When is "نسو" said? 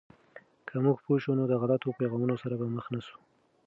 2.93-3.15